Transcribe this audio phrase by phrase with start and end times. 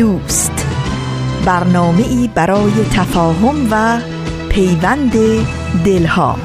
[0.00, 0.66] دوست.
[1.44, 4.00] برنامه ای برای تفاهم و
[4.48, 5.12] پیوند
[5.84, 6.36] دلها.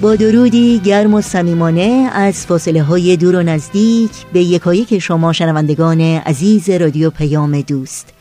[0.00, 6.00] با درودی گرم و صمیمانه از فاصله های دور و نزدیک به یکایک شما شنوندگان
[6.00, 8.15] عزیز رادیو پیام دوست.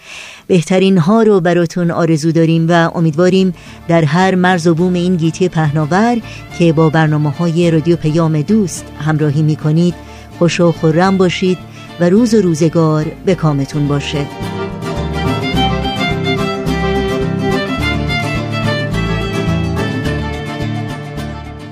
[0.47, 3.53] بهترین ها رو براتون آرزو داریم و امیدواریم
[3.87, 6.17] در هر مرز و بوم این گیتی پهناور
[6.59, 9.93] که با برنامه های رادیو پیام دوست همراهی می کنید
[10.39, 11.57] خوش و خورم باشید
[11.99, 14.25] و روز و روزگار به کامتون باشه.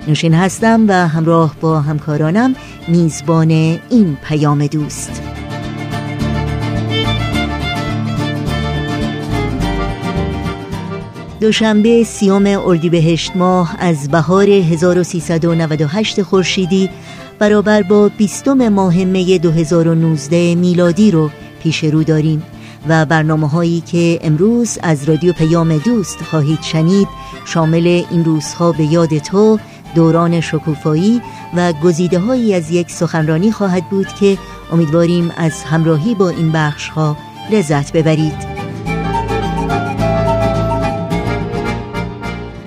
[0.07, 2.55] نوشین هستم و همراه با همکارانم
[2.87, 3.51] میزبان
[3.89, 5.22] این پیام دوست.
[11.43, 16.89] دوشنبه سیام اردیبهشت ماه از بهار 1398 خورشیدی
[17.39, 21.29] برابر با بیستم ماه می 2019 میلادی رو
[21.63, 22.43] پیش رو داریم
[22.87, 27.07] و برنامه هایی که امروز از رادیو پیام دوست خواهید شنید
[27.45, 29.59] شامل این روزها به یاد تو
[29.95, 31.21] دوران شکوفایی
[31.55, 34.37] و گزیده هایی از یک سخنرانی خواهد بود که
[34.71, 37.17] امیدواریم از همراهی با این بخش ها
[37.51, 38.52] لذت ببرید.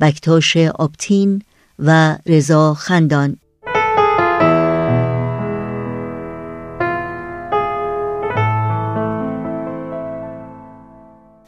[0.00, 1.42] بکتاش آپتین
[1.78, 3.36] و رضا خندان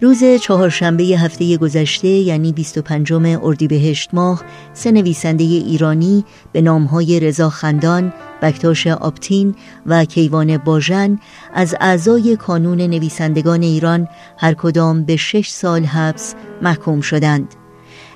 [0.00, 8.12] روز چهارشنبه هفته گذشته یعنی 25 اردیبهشت ماه سه نویسنده ایرانی به نامهای رضا خندان،
[8.42, 9.54] بکتاش آپتین
[9.86, 11.18] و کیوان باژن
[11.54, 17.54] از اعضای کانون نویسندگان ایران هر کدام به شش سال حبس محکوم شدند.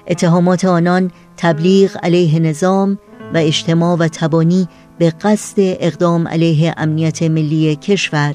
[0.08, 2.98] اتهامات آنان تبلیغ علیه نظام
[3.34, 4.68] و اجتماع و تبانی
[4.98, 8.34] به قصد اقدام علیه امنیت ملی کشور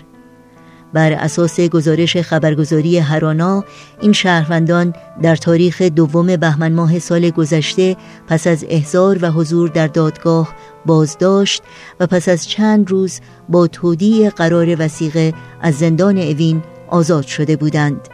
[0.93, 3.63] بر اساس گزارش خبرگزاری هرانا
[4.01, 7.95] این شهروندان در تاریخ دوم بهمن ماه سال گذشته
[8.27, 10.55] پس از احضار و حضور در دادگاه
[10.85, 11.63] بازداشت
[11.99, 13.19] و پس از چند روز
[13.49, 18.09] با تودیع قرار وسیقه از زندان اوین آزاد شده بودند.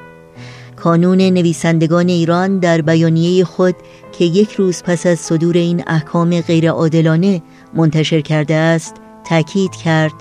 [0.75, 3.75] کانون نویسندگان ایران در بیانیه خود
[4.11, 7.41] که یک روز پس از صدور این احکام غیرعادلانه
[7.73, 8.95] منتشر کرده است
[9.29, 10.13] تاکید کرد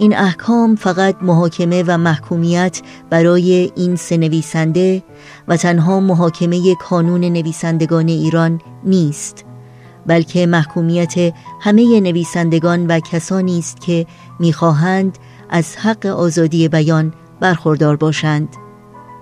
[0.00, 2.80] این احکام فقط محاکمه و محکومیت
[3.10, 5.02] برای این سه نویسنده
[5.48, 9.44] و تنها محاکمه کانون نویسندگان ایران نیست
[10.06, 11.14] بلکه محکومیت
[11.60, 14.06] همه نویسندگان و کسانی است که
[14.38, 15.18] می‌خواهند
[15.50, 18.48] از حق آزادی بیان برخوردار باشند.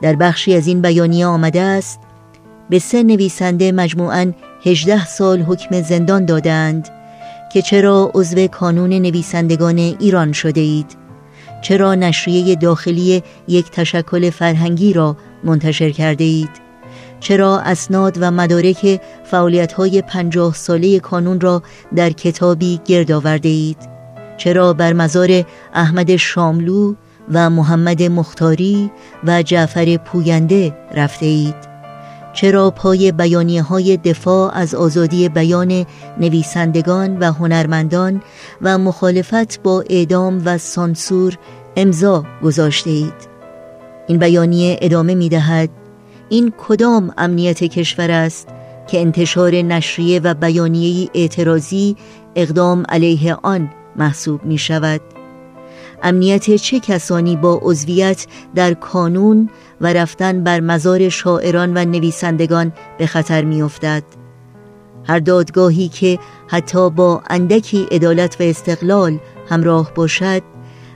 [0.02, 2.00] در بخشی از این بیانیه آمده است
[2.70, 4.32] به سه نویسنده مجموعاً
[4.64, 6.97] 18 سال حکم زندان دادند
[7.52, 10.96] که چرا عضو کانون نویسندگان ایران شده اید؟
[11.62, 16.68] چرا نشریه داخلی یک تشکل فرهنگی را منتشر کرده اید؟
[17.20, 21.62] چرا اسناد و مدارک فعالیت های پنجاه ساله کانون را
[21.96, 23.88] در کتابی گرد آورده اید؟
[24.36, 26.94] چرا بر مزار احمد شاملو
[27.32, 28.90] و محمد مختاری
[29.24, 31.67] و جعفر پوینده رفته اید؟
[32.40, 35.86] چرا پای بیانیه های دفاع از آزادی بیان
[36.20, 38.22] نویسندگان و هنرمندان
[38.62, 41.38] و مخالفت با اعدام و سانسور
[41.76, 43.28] امضا گذاشته اید؟
[44.06, 45.70] این بیانیه ادامه می دهد
[46.28, 48.48] این کدام امنیت کشور است
[48.86, 51.96] که انتشار نشریه و بیانیه اعتراضی
[52.34, 55.00] اقدام علیه آن محسوب می شود
[56.02, 59.50] امنیت چه کسانی با عضویت در کانون
[59.80, 64.02] و رفتن بر مزار شاعران و نویسندگان به خطر میافتد.
[65.04, 70.42] هر دادگاهی که حتی با اندکی عدالت و استقلال همراه باشد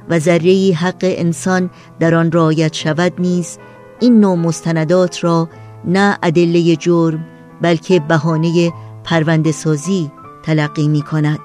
[0.08, 1.70] و ذره حق انسان
[2.00, 3.58] در آن رعایت شود نیز
[4.00, 5.48] این نوع مستندات را
[5.84, 7.26] نه ادله جرم
[7.60, 8.72] بلکه بهانه
[9.04, 10.10] پرونده سازی
[10.42, 11.40] تلقی می کند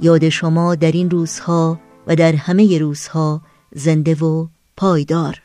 [0.00, 3.42] یاد شما در این روزها و در همه روزها
[3.74, 4.46] زنده و
[4.76, 5.42] پایدار.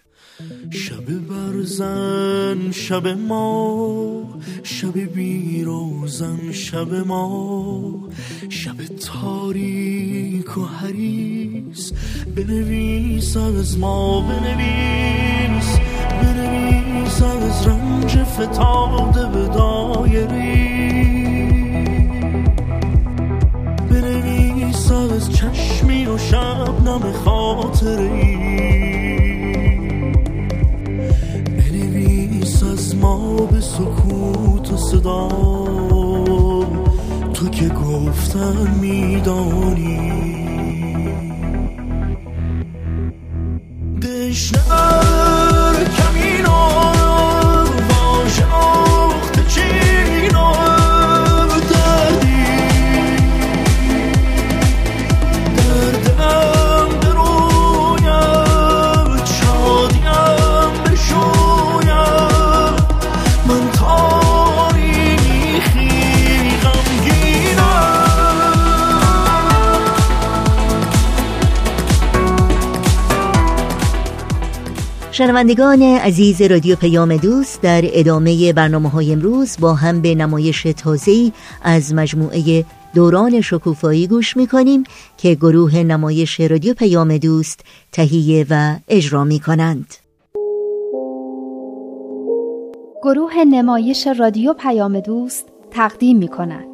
[0.69, 4.24] شب برزن شب ما.
[4.64, 8.10] شب بیروزن شب ما.
[8.50, 11.94] شب تاریک و حریس
[12.36, 15.80] بنویس از ما بنویس.
[16.22, 20.78] بنویس از رنج فتاده به دایری
[23.90, 28.26] بنویس از چشمی و شبنم خاطری
[38.81, 39.86] میدانی
[75.18, 81.31] شنوندگان عزیز رادیو پیام دوست در ادامه برنامه های امروز با هم به نمایش تازه‌ای
[81.64, 82.66] از مجموعه
[82.96, 84.84] دوران شکوفایی گوش می‌کنیم
[85.18, 87.60] که گروه نمایش رادیو پیام دوست
[87.92, 89.94] تهیه و اجرا می کنند.
[93.04, 96.68] گروه نمایش رادیو پیام دوست تقدیم می کند.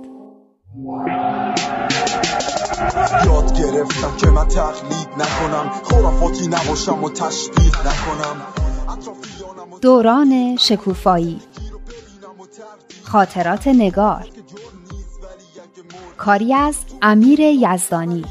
[3.25, 5.71] یاد گرفتم که من تقلید نکنم.
[5.83, 8.41] خرافاتی نباشم و تشبیه نکنم.
[9.81, 11.41] دوران شکوفایی.
[13.03, 14.27] خاطرات نگار.
[16.17, 18.25] کاری از امیر یزدانی.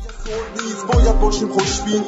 [0.92, 2.04] باید باشیم خوشبین.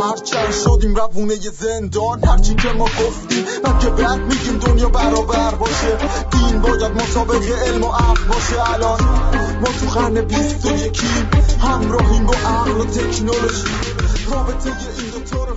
[0.00, 3.44] هرچند شدیم روونه زندان هرچی که ما گفتیم
[3.80, 5.98] که بعد میگیم دنیا برابر باشه.
[6.30, 8.74] دین باید مسابق علم و عقل باشه.
[8.74, 9.00] الان
[9.60, 11.41] ما تو قرن بیست و یکیم.
[11.62, 13.66] همراهیم با عقل و تکنولوژی
[14.30, 15.54] رابطه این دوتا رو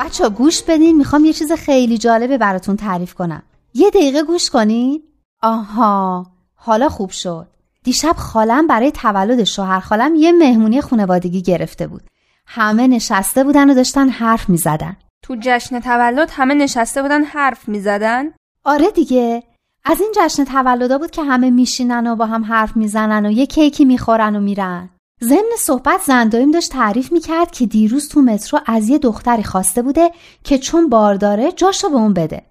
[0.00, 3.42] بچه گوش بدین می‌خوام یه چیز خیلی جالبه براتون تعریف کنم.
[3.74, 5.02] یه دقیقه گوش کنین.
[5.42, 7.46] آها حالا خوب شد.
[7.84, 12.02] دیشب خالم برای تولد شوهر خالم یه مهمونی خانوادگی گرفته بود.
[12.46, 14.96] همه نشسته بودن و داشتن حرف می زدن.
[15.22, 18.24] تو جشن تولد همه نشسته بودن حرف می زدن؟
[18.64, 19.42] آره دیگه.
[19.84, 23.46] از این جشن تولدا بود که همه میشینن و با هم حرف می‌زنن و یه
[23.46, 24.90] کیکی می‌خورن و میرن.
[25.24, 30.10] ضمن صحبت زندایم داشت تعریف می‌کرد که دیروز تو مترو از یه دختری خواسته بوده
[30.44, 32.42] که چون بار داره جاشو به اون بده.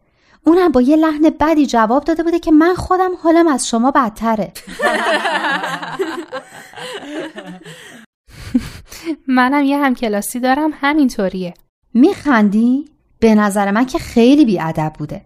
[0.46, 4.52] اونم با یه لحن بدی جواب داده بوده که من خودم حالم از شما بدتره.
[9.28, 11.54] منم یه همکلاسی دارم همینطوریه.
[11.94, 12.86] میخندی؟
[13.20, 15.22] به نظر من که خیلی بیادب بوده.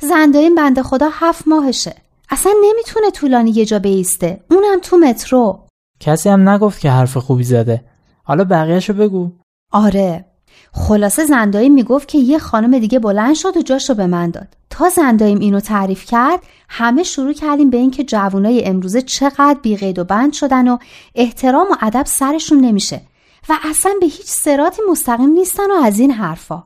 [0.00, 1.94] زندایم بنده خدا هفت ماهشه.
[2.30, 4.40] اصلا نمی‌تونه طولانی یه جا بیسته.
[4.50, 5.69] اونم تو مترو.
[6.00, 7.84] کسی هم نگفت که حرف خوبی زده.
[8.22, 9.30] حالا بقیهشو بگو.
[9.72, 10.24] آره.
[10.72, 14.48] خلاصه زنداییم می‌گفت که یه خانم دیگه بلند شد و جاش به من داد.
[14.70, 20.04] تا زنداییم اینو تعریف کرد همه شروع کردیم به اینکه جوانای امروزه چقدر بیقید و
[20.04, 20.78] بند شدن و
[21.14, 23.00] احترام و ادب سرشون نمیشه
[23.48, 26.64] و اصلا به هیچ سراتی مستقیم نیستن و از این حرفا.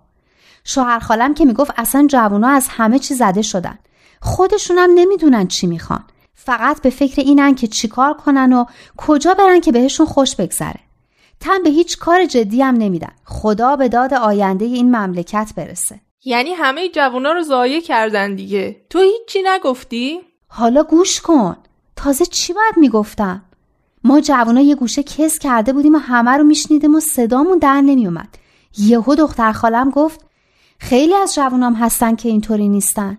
[0.65, 3.79] شوهر خالم که می‌گفت اصلا جوونا از همه چی زده شدن.
[4.21, 6.05] خودشونم نمی‌دونن چی می‌خوان.
[6.35, 8.65] فقط به فکر اینن که چیکار کنن و
[8.97, 10.81] کجا برن که بهشون خوش بگذره.
[11.41, 13.13] تن به هیچ کار جدی هم نمیدن.
[13.25, 16.01] خدا به داد آینده این مملکت برسه.
[16.25, 18.77] یعنی همه جوونا رو ضایع کردن دیگه.
[18.91, 21.57] تو هیچی نگفتی؟ حالا گوش کن.
[21.97, 23.43] تازه چی باید می‌گفتم
[24.05, 28.29] ما جوونا یه گوشه کس کرده بودیم و همه رو میشنیدیم و صدامون در نمیومد.
[28.79, 30.21] یهو دختر خالم گفت
[30.79, 33.19] خیلی از جوونام هستن که اینطوری نیستن.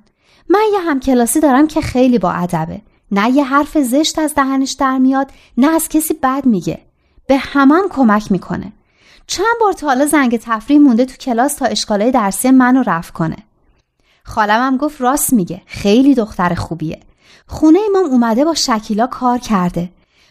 [0.50, 2.82] من یه همکلاسی دارم که خیلی با ادبه.
[3.12, 6.82] نه یه حرف زشت از دهنش در میاد نه از کسی بد میگه.
[7.28, 8.74] به همم کمک می‌کنه.
[9.28, 13.38] چند بار تا حالا زنگ تفریح مونده تو کلاس تا اشکالای درسی منو رفع کنه.
[14.24, 17.00] خالمم گفت راست میگه خیلی دختر خوبیه.
[17.48, 19.90] خونه امام اومده با شکیلا کار کرده.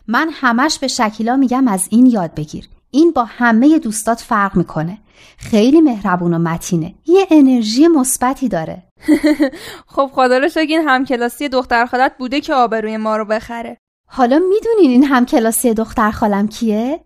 [0.09, 2.69] من همش به شکیلا میگم از این یاد بگیر.
[2.91, 4.99] این با همه دوستات فرق می‌کنه.
[5.39, 6.95] خیلی مهربون و متینه.
[7.07, 8.83] یه انرژی مثبتی داره.
[9.95, 13.79] خب خدا رو شکر این همکلاسی دختر خالت بوده که آبروی ما رو بخره.
[14.09, 17.01] حالا می‌دونین این همکلاسی دختر خالم کیه؟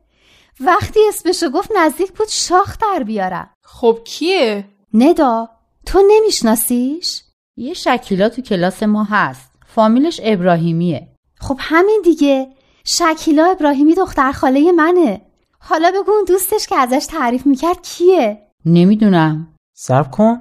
[0.60, 3.50] وقتی اسمشو گفت نزدیک بود شاخ در بیارم.
[3.64, 4.64] خب کیه؟
[4.94, 5.48] ندا
[5.86, 7.22] تو نمیشناسیش؟
[7.56, 9.50] یه شکیلا تو کلاس ما هست.
[9.66, 11.08] فامیلش ابراهیمیه.
[11.40, 12.48] خب همین دیگه.
[12.84, 15.20] شکیلا ابراهیمی دختر خاله منه.
[15.58, 19.54] حالا بگو اون دوستش که ازش تعریف می‌کرد کیه؟ نمی‌دونم.
[19.74, 20.40] صبر کن.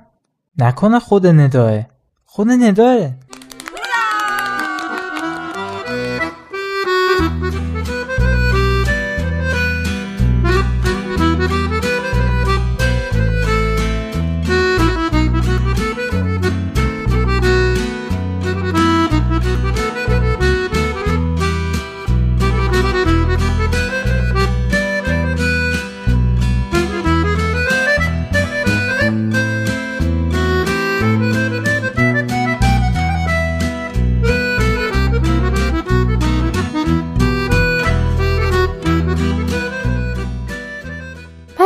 [0.60, 1.86] نکنه خود نداه
[2.26, 3.10] خود نداه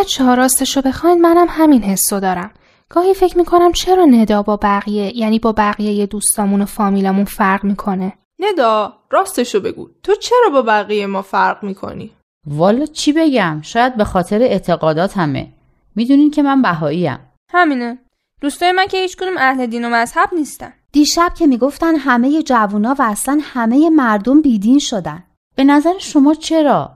[0.01, 2.51] بچه ها راستشو بخواین منم همین حسو دارم.
[2.89, 8.13] گاهی فکر می‌کنم چرا ندا با بقیه یعنی با بقیه دوستامون و فامیلمون فرق می‌کنه.
[8.39, 9.89] ندا راستشو بگو.
[10.03, 12.11] تو چرا با بقیه ما فرق می‌کنی؟
[12.47, 15.47] والا چی بگم؟ شاید به خاطر اعتقادات همه.
[15.95, 17.19] می‌دونین که من بهاییم.
[17.49, 17.97] همینه.
[18.41, 20.73] دوستای من که هیچ کدوم اهل دین و مذهب نیستن.
[20.91, 25.23] دیشب که می‌گفتن همه جوونا و اصلا همه مردم بیدین شدن.
[25.55, 26.91] به نظر شما چرا؟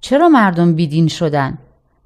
[0.00, 1.58] چرا مردم بیدین شدن؟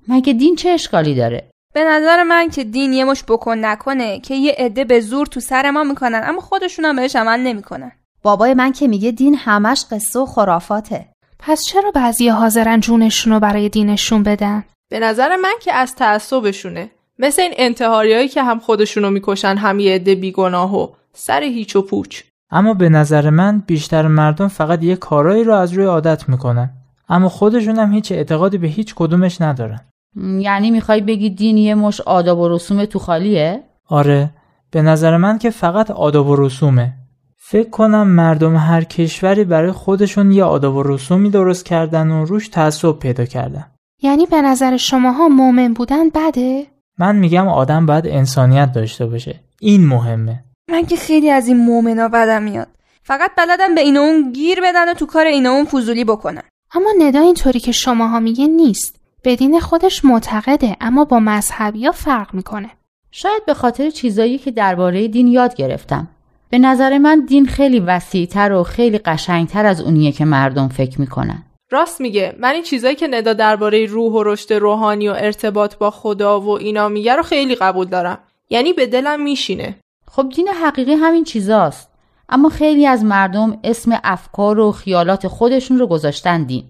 [0.08, 4.34] مگه دین چه اشکالی داره؟ به نظر من که دین یه مش بکن نکنه که
[4.34, 7.92] یه عده به زور تو سر ما می‌کنن اما خودشون هم بهش عمل نمی‌کنن.
[8.22, 11.08] بابای من که میگه دین همش قصه و خرافاته.
[11.38, 16.90] پس چرا بعضی حاضرن جونشون رو برای دینشون بدن؟ به نظر من که از تعصبشونه.
[17.18, 21.82] مثل این انتحاریایی که هم خودشونو می‌کشن هم یه عده بیگناه و سر هیچ و
[21.82, 22.22] پوچ.
[22.50, 26.70] اما به نظر من بیشتر مردم فقط یه کارایی رو از روی عادت می‌کنن.
[27.08, 29.80] اما خودشون هم هیچ اعتقادی به هیچ کدومش ندارن.
[30.16, 34.30] یعنی می‌خوای بگی دین یه مش آداب و رسوم تو خالیه؟ آره
[34.70, 36.92] به نظر من که فقط آداب و رسومه.
[37.38, 42.48] فکر کنم مردم هر کشوری برای خودشون یه آداب و رسومی درست کردن و روش
[42.48, 43.66] تعصب پیدا کردن.
[44.02, 46.66] یعنی به نظر شماها مؤمن بودن بده؟
[46.98, 49.40] من میگم آدم باید انسانیت داشته باشه.
[49.60, 50.44] این مهمه.
[50.70, 52.68] من که خیلی از این مؤمنا بدم میاد.
[53.02, 56.04] فقط بلدن به این و اون گیر بدن و تو کار این و اون فضولی
[56.04, 56.42] بکنن.
[56.74, 59.01] اما ندا اینطوری که شماها میگه نیست.
[59.22, 62.70] به دین خودش معتقده اما با مذهبی ها فرق می‌کنه.
[63.10, 66.08] شاید به خاطر چیزایی که درباره دین یاد گرفتم.
[66.50, 71.42] به نظر من دین خیلی وسیعتر و خیلی قشنگتر از اونیه که مردم فکر می‌کنن.
[71.70, 72.36] راست میگه.
[72.40, 76.50] من این چیزایی که ندا درباره روح و رشد روحانی و ارتباط با خدا و
[76.50, 78.18] اینا میگه رو خیلی قبول دارم.
[78.50, 79.76] یعنی به دلم میشینه.
[80.10, 81.90] خب دین حقیقی همین چیزاست.
[82.28, 86.64] اما خیلی از مردم اسم افکار و خیالات خودشون رو گذاشتن دین.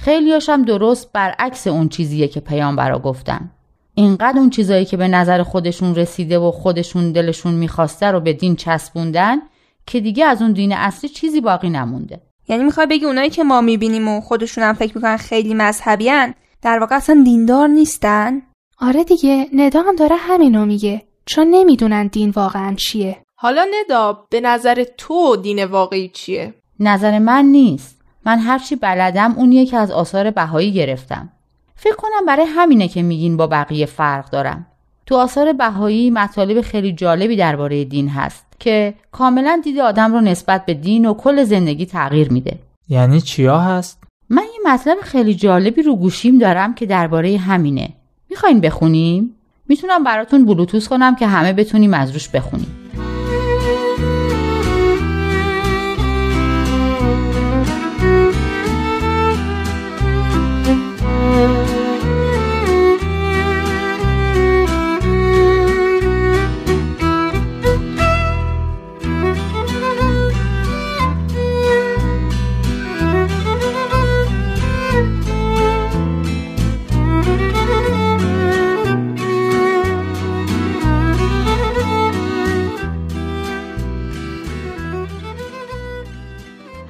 [0.00, 3.50] خیلیاش هم درست برعکس اون چیزیه که پیامبرا گفتن.
[3.94, 8.56] اینقدر اون چیزایی که به نظر خودشون رسیده و خودشون دلشون می‌خواسته رو به دین
[8.56, 9.38] چسبوندن
[9.86, 12.20] که دیگه از اون دین اصلی چیزی باقی نمونده.
[12.48, 16.78] یعنی می‌خوای بگی اونایی که ما می‌بینیم و خودشون هم فکر می‌کنن خیلی مذهبیان در
[16.78, 18.42] واقع اصلا دیندار نیستن؟
[18.80, 23.16] آره دیگه ندا هم داره همینو میگه چون نمی‌دونن دین واقعا چیه.
[23.34, 27.97] حالا ندا به نظر تو دین واقعی چیه؟ نظر من نیست.
[28.28, 31.28] من هرچی بلدم اونیه که از آثار بهایی گرفتم.
[31.76, 34.66] فکر کنم برای همینه که میگین با بقیه فرق دارم.
[35.06, 40.66] تو آثار بهایی مطالب خیلی جالبی درباره دین هست که کاملا دید آدم رو نسبت
[40.66, 42.58] به دین و کل زندگی تغییر میده.
[42.88, 47.88] یعنی چیا هست؟ من یه مطلب خیلی جالبی رو گوشیم دارم که درباره همینه.
[48.30, 49.34] می‌خواین بخونیم؟
[49.68, 52.87] می‌تونم براتون بلوتوس کنم که همه بتونیم از روش بخونیم.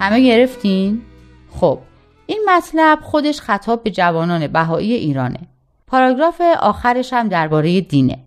[0.09, 1.03] همه گرفتین؟
[1.51, 1.79] خب
[2.27, 5.41] این مطلب خودش خطاب به جوانان بهایی ایرانه.
[5.87, 8.19] پاراگراف آخرش هم درباره دینه.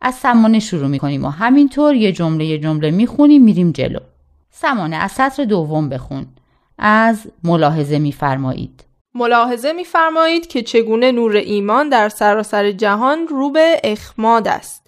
[0.00, 3.98] از سمانه شروع می‌کنیم و همینطور یه جمله یه جمله می‌خونیم میریم جلو.
[4.50, 6.26] سمانه از سطر دوم بخون.
[6.78, 8.84] از ملاحظه میفرمایید.
[9.14, 14.86] ملاحظه میفرمایید که چگونه نور ایمان در سراسر جهان رو به اخماد است.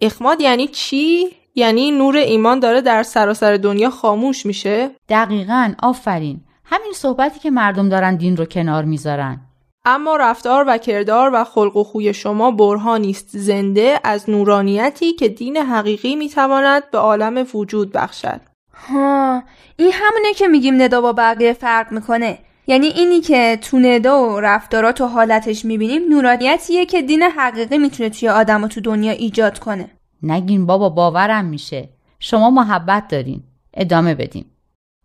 [0.00, 1.28] اخماد یعنی چی؟
[1.60, 6.40] یعنی نور ایمان داره در سراسر دنیا خاموش میشه؟ دقیقا آفرین.
[6.64, 9.40] همین صحبتی که مردم دارن دین رو کنار می‌ذارن.
[9.84, 15.28] اما رفتار و کردار و خلق و خوی شما برهانی است زنده از نورانیتی که
[15.28, 18.40] دین حقیقی می‌تواند به عالم وجود بخشد.
[18.74, 19.42] ها
[19.76, 22.38] این همونه که میگیم ندا با بقیه فرق می‌کنه.
[22.66, 28.10] یعنی اینی که تو ندا و رفتارات و حالتش می‌بینیم نورانیتیه که دین حقیقی می‌تونه
[28.10, 29.90] توی آدم و تو دنیا ایجاد کنه.
[30.22, 33.42] نگین بابا باورم میشه شما محبت دارین
[33.74, 34.44] ادامه بدین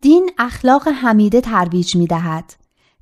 [0.01, 2.53] دین اخلاق حمیده ترویج می دهد.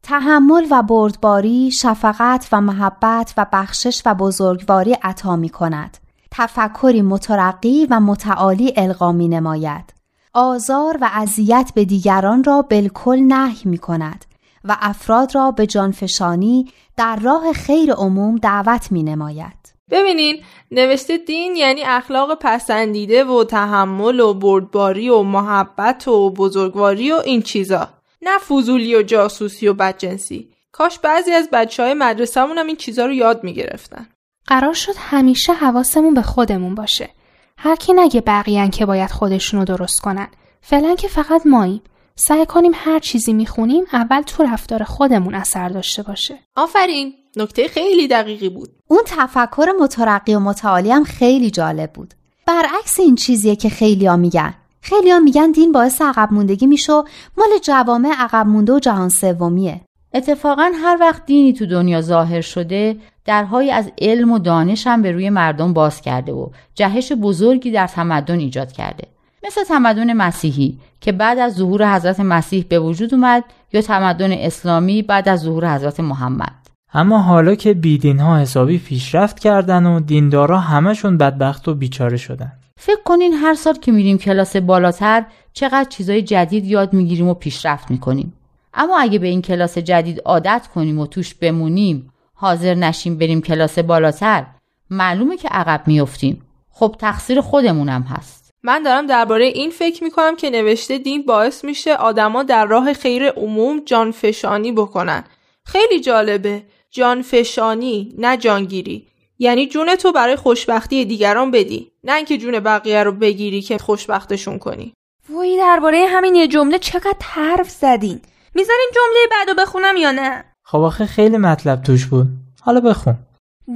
[0.04, 5.98] تحمل و بردباری، شفقت و محبت و بخشش و بزرگواری عطا می کند.
[6.32, 9.94] تفکری مترقی و متعالی القا می نماید.
[10.34, 14.26] آزار و اذیت به دیگران را بالکل نهی می کند
[14.64, 19.73] و افراد را به جانفشانی در راه خیر عموم دعوت می نماید.
[19.92, 27.22] ببینین نوشته دین یعنی اخلاق پسندیده و تحمل و بردباری و محبت و بزرگواری و
[27.26, 27.90] این چیزا.
[28.22, 30.50] نه فضولی و جاسوسی و بدجنسی.
[30.72, 34.08] کاش بعضی از بچه های مدرسهمون هم این چیزا رو یاد می‌گرفتن.
[34.48, 37.10] قرار شد همیشه حواسمون به خودمون باشه.
[37.58, 40.28] هر کی نگه بقیهن که باید خودشونو درست کنن.
[40.62, 41.82] فعلا که فقط ماییم.
[42.16, 46.40] سعی کنیم هر چیزی می‌خونیم اول تو رفتار خودمون اثر داشته باشه.
[46.56, 47.14] آفرین!
[47.38, 48.70] نکته خیلی دقیقی بود.
[48.88, 52.14] اون تفکر مترقی و متعالی هم خیلی جالب بود.
[52.46, 54.54] برعکس این چیزیه که خیلیا میگن.
[54.82, 56.94] خیلیا میگن دین باعث عقب موندگی میشه
[57.38, 59.82] مال جوامع عقب مونده و جهان سومیه.
[60.14, 65.12] اتفاقا هر وقت دینی تو دنیا ظاهر شده درهایی از علم و دانش هم به
[65.12, 69.08] روی مردم باز کرده و جهش بزرگی در تمدن ایجاد کرده.
[69.46, 73.44] مثل تمدن مسیحی که بعد از ظهور حضرت مسیح به وجود اومد
[73.74, 76.63] یا تمدن اسلامی بعد از ظهور حضرت محمد.
[76.96, 82.52] اما حالا که بیدین ها حسابی پیشرفت کردن و دیندارا همشون بدبخت و بیچاره شدن.
[82.78, 87.92] فکر کنین هر سال که میریم کلاس بالاتر چقدر چیزای جدید یاد می‌گیریم و پیشرفت
[87.92, 88.34] می‌کنیم.
[88.74, 93.80] اما اگه به این کلاس جدید عادت کنیم و توش بمونیم حاضر نشیم بریم کلاس
[93.80, 94.46] بالاتر
[94.90, 98.52] معلومه که عقب میفتیم خب تقصیر خودمونم هست.
[98.64, 103.30] من دارم درباره این فکر می‌کنم که نوشته دین باعث میشه آدما در راه خیر
[103.30, 105.24] عموم جانفشانی بکنن.
[105.66, 106.64] خیلی جالبه.
[106.94, 109.08] جانفشانی نه جانگیری.
[109.40, 114.60] یعنی جون تو برای خوشبختی دیگران بدی نه اینکه جون بقیه رو بگیری که خوشبختشون
[114.60, 114.94] کنی.
[115.30, 118.22] وای درباره همین یه جمله چقدر حرف زدین.
[118.56, 122.28] می‌ذارین جمله بعدو بخونم یا نه؟ خب آخه خیلی مطلب توش بود.
[122.62, 123.16] حالا بخون.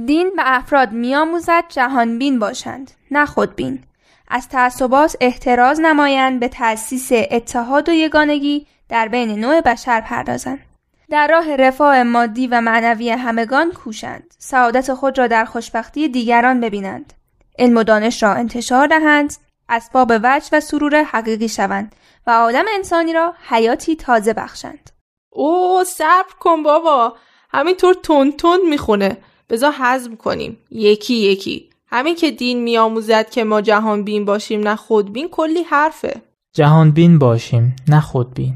[0.06, 3.84] دین به افراد میآموزد جهانبین باشند نه خودبین.
[4.28, 10.67] از تعصبات احتراز نمایند به تأسیس اتحاد و یگانگی در بین نوع بشر پردازند.
[11.10, 14.34] در راه رفاه مادی و معنوی همگان کوشند.
[14.38, 17.12] سعادت خود را در خوشبختی دیگران ببینند.
[17.58, 19.34] علم و دانش را انتشار دهند.
[19.68, 21.94] اسباب وجه و سرور حقیقی شوند
[22.26, 24.90] و عالم انسانی را حیاتی تازه بخشند.
[25.30, 27.16] او صبر کن بابا.
[27.50, 29.16] همینطور تون تون می‌خونه.
[29.50, 30.58] بذار حزم کنیم.
[30.70, 31.70] یکی یکی.
[31.86, 36.22] همین که دین میآموزد که ما جهان بین باشیم نه خودبین کلی حرفه.
[36.52, 38.54] جهان بین باشیم نه خودبین.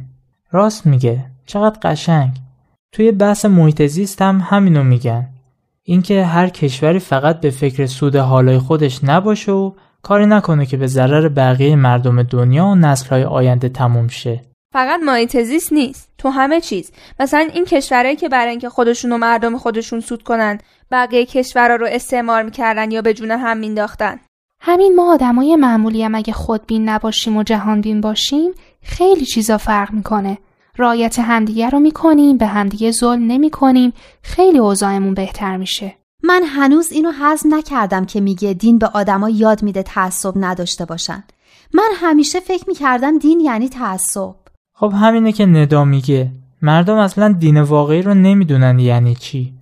[0.50, 1.31] راست میگه.
[1.46, 2.30] چقدر قشنگ.
[2.92, 5.28] توی بحث محیط زیست هم همینو میگن.
[5.82, 10.86] اینکه هر کشوری فقط به فکر سود حالای خودش نباشه و کاری نکنه که به
[10.86, 14.40] ضرر بقیه مردم دنیا و نسلهای آینده تموم شه.
[14.72, 16.92] فقط محیط زیست نیست تو همه چیز.
[17.20, 20.58] مثلا این کشورهایی که برای اینکه خودشون و مردم خودشون سود کنن
[20.90, 24.20] بقیه کشورها رو استعمار می‌کردن یا به جون هم مینداختن
[24.60, 28.50] همین ما آدمای معمولی هم اگه خودبین نباشیم و جهانبین باشیم
[28.82, 30.38] خیلی چیزا فرق می‌کنه.
[30.76, 33.92] رایت همدیگه رو می‌کنیم به همدیگه ظلم نمی‌کنیم.
[34.22, 35.94] خیلی اوضاعمون بهتر میشه.
[36.22, 41.24] من هنوز اینو هضم نکردم که میگه دین به آدما یاد میده تعصب نداشته باشن.
[41.74, 44.34] من همیشه فکر می‌کردم دین یعنی تعصب.
[44.74, 46.30] خب همینه که ندا میگه.
[46.62, 49.52] مردم اصلا دین واقعی رو نمی‌دونن یعنی چی.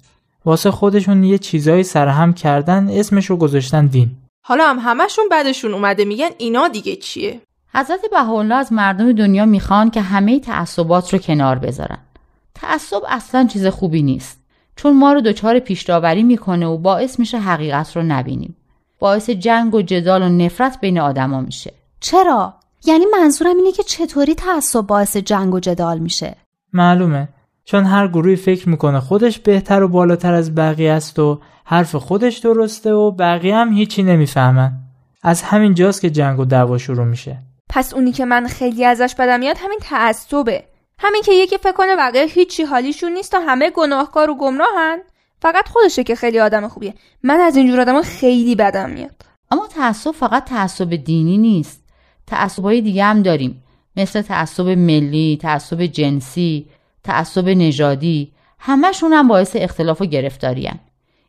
[0.45, 4.11] واسه خودشون یه چیزایی سرهم کردن اسمش رو گذاشتن دین.
[4.45, 7.41] حالا هم همشون بعدشون اومده میگن اینا دیگه چیه؟
[7.75, 11.99] حضرت بهاءالله از مردم دنیا می‌خوان که همه تعصبات رو کنار بذارن.
[12.55, 14.41] تعصب اصلا چیز خوبی نیست
[14.77, 18.57] چون ما رو دچار پیشداوری می‌کنه و باعث میشه حقیقت رو نبینیم.
[18.99, 21.73] باعث جنگ و جدال و نفرت بین آدما میشه.
[22.01, 22.55] چرا؟
[22.85, 26.37] یعنی منظورم اینه که چطوری تعصب باعث جنگ و جدال میشه؟
[26.73, 27.29] معلومه.
[27.65, 32.39] چون هر گروهی فکر می‌کنه خودش بهتر و بالاتر از بقیه است و حرف خودش
[32.39, 34.73] درسته و بقیه هم هیچی نمی‌فهمن.
[35.23, 37.39] از همین جاست که جنگ و دعوا شروع میشه.
[37.73, 40.65] پس اونی که من خیلی ازش بدم میاد همین تعصبه.
[40.99, 44.99] همین که یکی فکر کنه بقیه هیچی حالیشون نیست و همه گناهکار و گمراهن.
[45.43, 46.95] فقط خودشه که خیلی آدم خوبیه.
[47.23, 49.23] من از اینجور آدم خیلی بدم میاد.
[49.51, 51.85] اما تعصب فقط تعصب دینی نیست.
[52.27, 53.63] تعصبهای دیگه هم داریم.
[53.97, 56.67] مثل تعصب ملی، تعصب جنسی،
[57.05, 58.33] تعصب نژادی.
[58.59, 60.71] همشون هم باعث اختلاف و گرفتاری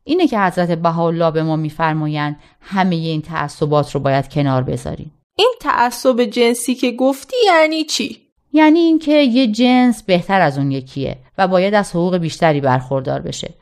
[0.03, 5.11] اینه که حضرت بهاءالله به ما میفرمایند همه این تعصبات رو باید کنار بذاریم.
[5.41, 8.21] این تعصب جنسی که گفتی یعنی چی؟
[8.53, 13.53] یعنی اینکه یه جنس بهتر از اون یکیه و باید از حقوق بیشتری برخوردار بشه.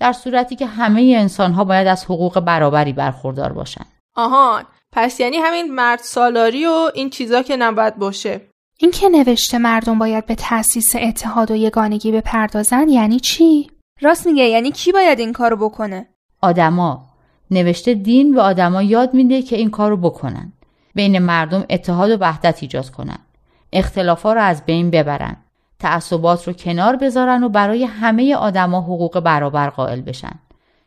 [0.00, 3.84] در صورتی که همه انسان ها باید از حقوق برابری برخوردار باشن.
[4.16, 8.40] آهان پس یعنی همین مرد سالاری و این چیزا که نباید باشه.
[8.78, 13.70] این که نوشته مردم باید به تأسیس اتحاد و یگانگی بپردازن یعنی چی؟
[14.00, 16.08] راست میگه یعنی کی باید این کارو بکنه؟
[16.42, 17.06] آدما.
[17.50, 20.52] نوشته دین به آدما یاد میده که این کارو بکنن.
[20.98, 23.18] بین مردم اتحاد و وحدت ایجاد کنن
[23.72, 25.36] اختلافا رو از بین ببرن
[25.78, 30.32] تعصبات رو کنار بذارن و برای همه آدما حقوق برابر قائل بشن.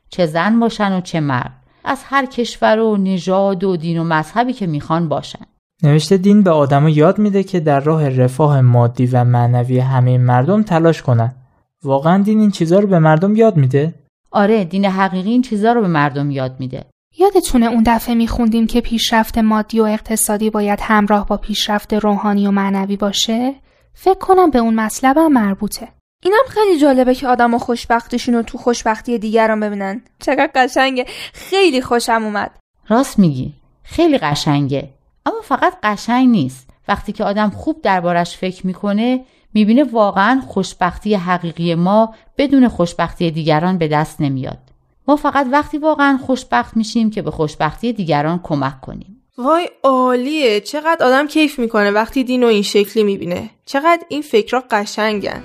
[0.09, 1.51] چه زن باشن و چه مرد.
[1.83, 5.45] از هر کشور و نژاد و دین و مذهبی که می‌خوان باشن.
[5.83, 10.63] نوشته دین به آدما یاد میده که در راه رفاه مادی و معنوی همه مردم
[10.63, 11.35] تلاش کنن
[11.83, 13.93] واقعا دین این چیزها رو به مردم یاد میده؟
[14.31, 16.85] آره دین حقیقی این چیزها رو به مردم یاد میده.
[17.17, 22.51] یادتونه اون دفعه میخوندیم که پیشرفت مادی و اقتصادی باید همراه با پیشرفت روحانی و
[22.51, 23.55] معنوی باشه؟
[23.93, 25.87] فکر کنم به اون مطلبم مربوطه.
[26.23, 30.01] اینم خیلی جالبه که آدم و خوشبختشون رو تو خوشبختی دیگران ببینن.
[30.19, 31.05] چقدر قشنگه.
[31.33, 32.51] خیلی خوشم اومد.
[32.87, 33.53] راست میگی.
[33.83, 34.89] خیلی قشنگه.
[35.25, 36.69] اما فقط قشنگ نیست.
[36.87, 43.77] وقتی که آدم خوب دربارش فکر می‌کنه می‌بینه واقعا خوشبختی حقیقی ما بدون خوشبختی دیگران
[43.77, 44.70] به دست نمیاد.
[45.07, 49.23] ما فقط وقتی واقعا خوشبخت میشیم که به خوشبختی دیگران کمک کنیم.
[49.37, 55.43] وای عالیه چقدر آدم کیف می‌کنه وقتی دین این شکلی می‌بینه چقدر این فکرها قشنگن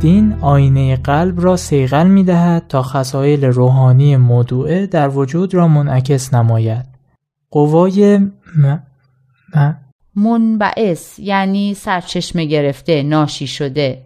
[0.00, 6.34] دین آینه قلب را سیغل می دهد تا خصایل روحانی موضوعه در وجود را منعکس
[6.34, 6.84] نماید.
[7.50, 8.78] قوای م...
[9.54, 9.74] م...
[10.16, 14.02] منبعث یعنی سرچشمه گرفته ناشی شده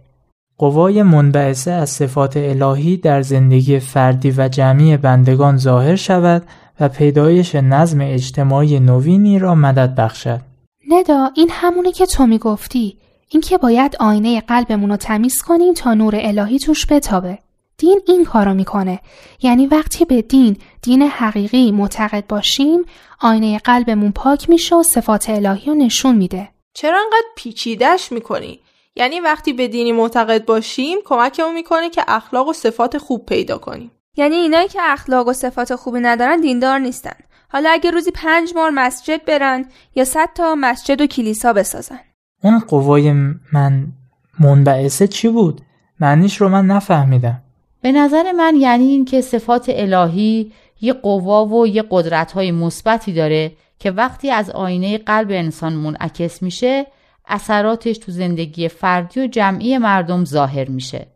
[0.57, 6.43] قوای منبعثه از صفات الهی در زندگی فردی و جمعی بندگان ظاهر شود
[6.79, 10.41] و پیدایش نظم اجتماعی نوینی را مدد بخشد.
[10.89, 12.97] ندا این همونه که تو می‌گفتی
[13.33, 17.39] اینکه باید آینه قلبمون رو تمیز کنیم تا نور الهی توش بتابه.
[17.77, 18.99] دین این کارو می‌کنه.
[19.41, 22.85] یعنی وقتی به دین دین حقیقی معتقد باشیم
[23.21, 26.49] آینه قلبمون پاک میشه و صفات الهی رو نشون میده.
[26.73, 28.59] چرا انقدر پیچیدش می‌کنی؟
[28.95, 33.91] یعنی وقتی به دینی معتقد باشیم کمکمون می‌کنه که اخلاق و صفات خوب پیدا کنیم.
[34.17, 37.15] یعنی اینایی که اخلاق و صفات خوبی ندارن دیندار نیستن.
[37.49, 39.65] حالا اگه روزی پنج بار مسجد برن
[39.95, 41.99] یا صد تا مسجد و کلیسا بسازن.
[42.43, 43.11] اون قوای
[43.53, 43.87] من
[44.39, 45.61] منبعثه چی بود؟
[45.99, 47.41] معنیش رو من نفهمیدم
[47.81, 50.51] به نظر من یعنی این که صفات الهی
[50.81, 56.43] یه قوا و یه قدرت های مثبتی داره که وقتی از آینه قلب انسان منعکس
[56.43, 56.85] میشه
[57.27, 61.07] اثراتش تو زندگی فردی و جمعی مردم ظاهر میشه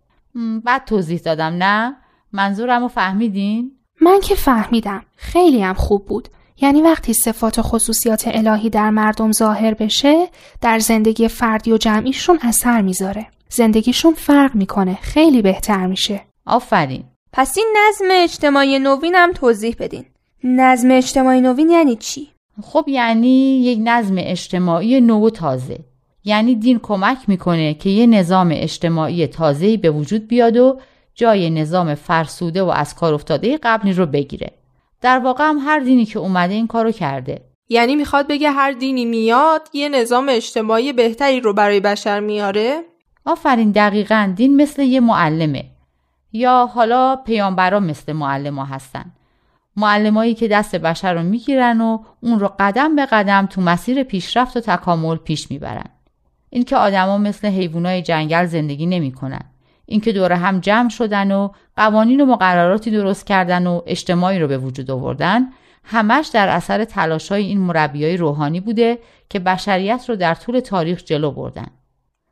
[0.65, 1.95] بعد توضیح دادم نه؟
[2.33, 6.27] منظورم رو فهمیدین؟ من که فهمیدم خیلی هم خوب بود
[6.61, 10.27] یعنی وقتی صفات و خصوصیات الهی در مردم ظاهر بشه
[10.61, 13.27] در زندگی فردی و جمعیشون اثر می‌ذاره.
[13.49, 16.21] زندگیشون فرق می‌کنه خیلی بهتر میشه.
[16.45, 17.03] آفرین.
[17.33, 20.05] پس این نظم اجتماعی نوین هم توضیح بدین.
[20.43, 22.27] نظم اجتماعی نوین یعنی چی؟
[22.61, 25.79] خب یعنی یک نظم اجتماعی نو و تازه.
[26.23, 30.79] یعنی دین کمک می‌کنه که یه نظام اجتماعی تازه‌ای به وجود بیاد و
[31.15, 34.51] جای نظام فرسوده و از کار افتاده قبلی رو بگیره.
[35.01, 37.41] در واقع هم هر دینی که اومده این کارو کرده.
[37.69, 42.81] یعنی می‌خواد بگه هر دینی میاد یه نظام اجتماعی بهتری رو برای بشر میاره؟
[43.25, 44.33] آفرین دقیقا.
[44.35, 45.65] دین مثل یه معلمه.
[46.33, 49.05] یا حالا پیامبرا مثل معلم ها هستن.
[49.75, 54.57] معلمایی که دست بشر رو می‌گیرن و اون رو قدم به قدم تو مسیر پیشرفت
[54.57, 55.89] و تکامل پیش می‌برن.
[56.49, 59.41] اینکه آدما مثل حیوانای جنگل زندگی نمی‌کنن.
[59.89, 64.57] اینکه دور هم جمع شدن و قوانین و مقرراتی درست کردن و اجتماعی رو به
[64.57, 65.47] وجود آوردن
[65.83, 71.31] همش در اثر تلاشای این مربیای روحانی بوده که بشریت رو در طول تاریخ جلو
[71.31, 71.67] بردن.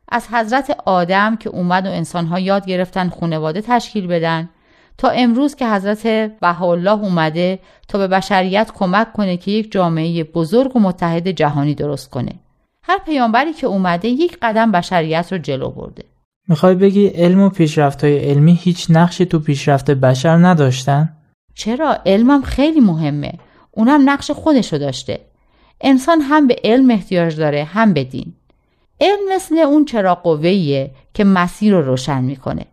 [0.08, 4.48] از حضرت آدم که اومد و انسانها یاد گرفتن خانواده تشکیل بدن
[4.98, 6.06] تا امروز که حضرت
[6.40, 12.10] بهاءالله اومده تا به بشریت کمک کنه که یک جامعه بزرگ و متحد جهانی درست
[12.10, 12.32] کنه.
[12.82, 16.04] هر پیامبری که اومده یک قدم بشریت رو جلو برده.
[16.48, 21.16] می‌خوای بگی علم و پیشرفت های علمی هیچ نقشی تو پیشرفت بشر نداشتن؟
[21.54, 23.32] چرا؟ علمم خیلی مهمه.
[23.70, 25.20] اونم نقش خودشو داشته.
[25.80, 28.34] انسان هم به علم احتیاج داره هم به دین.
[29.00, 32.66] علم مثل اون چراغ قوهیه که مسیر رو روشن می‌کنه.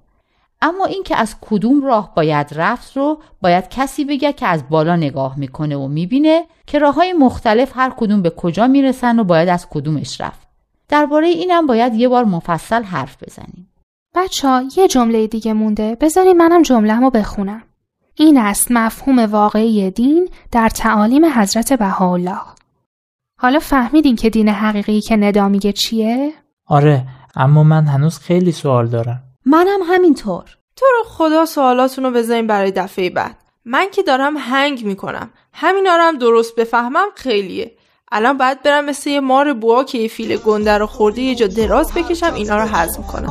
[0.61, 5.39] اما اینکه از کدوم راه باید رفت رو باید کسی بگه که از بالا نگاه
[5.39, 9.67] می‌کنه و می‌بینه که راه های مختلف هر کدوم به کجا می‌رسن و باید از
[9.69, 10.42] کدومش رفت.
[10.93, 13.73] درباره اینم باید یه بار مفصل حرف بزنیم.
[14.15, 15.97] بچه ها یه جمله دیگه مونده.
[16.01, 17.63] بذارین منم جمله بخونم.
[18.15, 22.41] این است مفهوم واقعی دین در تعالیم حضرت بهاءالله.
[23.39, 26.33] حالا فهمیدین که دین حقیقی که ندا میگه چیه؟
[26.67, 27.03] آره
[27.35, 29.23] اما من هنوز خیلی سوال دارم.
[29.45, 30.57] منم همینطور.
[30.75, 33.37] تو رو خدا سوالاتونو بذارین برای دفعه بعد.
[33.65, 35.29] من که دارم هنگ می‌کنم.
[35.53, 37.71] همینا رو هم درست بفهمم خیلیه.
[38.15, 41.47] الان باید برم مثل یه مار بوا که یه فیل گنده رو خورده یه جا
[41.47, 43.29] دراز بکشم اینا رو هضم کنم.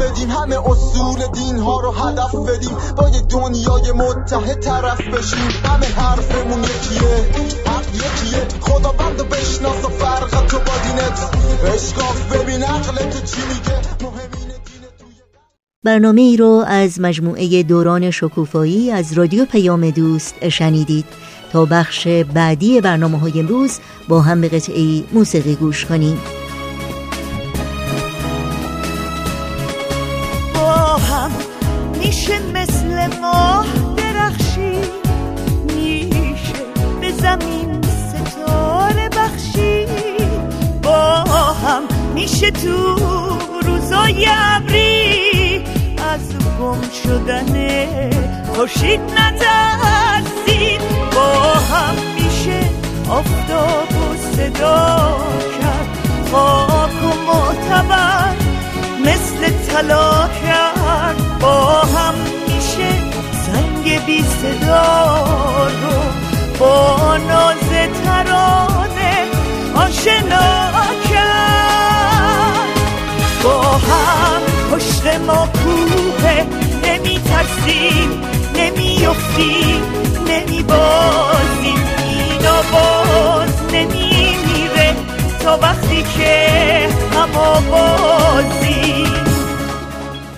[0.00, 5.86] بدیم همه اصول دین ها رو هدف بدیم با یه دنیای متحد طرف بشیم همه
[5.86, 7.08] حرفمون یکیه
[7.66, 11.30] حق یکیه خدا بند و بشناس و فرق تو با دینت
[11.74, 14.54] اشکاف ببین عقلت چی میگه مهمینه
[15.84, 21.04] برنامه ای رو از مجموعه دوران شکوفایی از رادیو پیام دوست شنیدید.
[21.56, 26.18] تا بخش بعدی برنامه های امروز با هم به قطعی موسیقی گوش کنیم.
[30.54, 31.30] با هم
[31.98, 33.66] میشه مثل ماه
[33.96, 34.78] درخشی
[35.66, 36.54] میشه
[37.00, 39.86] به زمین ستاره بخشی
[40.82, 41.82] با هم
[42.14, 42.96] میشه تو
[43.62, 45.64] روزای ابری.
[46.14, 46.20] از
[46.60, 48.10] گم شدن
[48.54, 50.55] خوشید نترسید
[64.16, 65.24] بی صدا
[65.66, 65.98] رو.
[66.58, 67.70] با ناز
[68.04, 69.14] ترانه
[69.74, 70.72] آشنا
[71.10, 72.78] کرد.
[73.44, 76.44] با هم پشت ما کوه
[76.84, 78.22] نمی ترسیم
[78.54, 79.82] نمی افتیم
[80.28, 81.84] نمی بازیم.
[82.08, 84.94] اینا باز نمی میره
[85.42, 87.30] تا وقتی که هم
[87.70, 89.25] بازیم.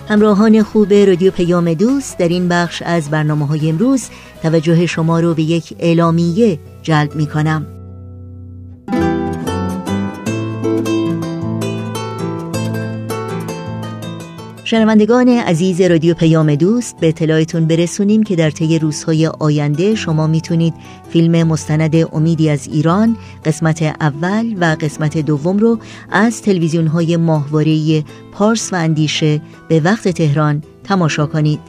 [0.08, 4.08] همراهان خوب رادیو پیام دوست در این بخش از برنامه های امروز
[4.42, 7.77] توجه شما رو به یک اعلامیه جلب می کنم
[14.70, 20.74] شنوندگان عزیز رادیو پیام دوست به اطلاعتون برسونیم که در طی روزهای آینده شما می‌تونید
[21.10, 25.78] فیلم مستند امیدی از ایران قسمت اول و قسمت دوم رو
[26.10, 31.60] از تلویزیون های ماهواره پارس و اندیشه به وقت تهران تماشا کنید.